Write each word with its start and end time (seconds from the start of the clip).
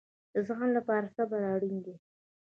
د 0.33 0.35
زغم 0.47 0.69
لپاره 0.77 1.13
صبر 1.15 1.41
اړین 1.53 1.77
دی 1.85 1.95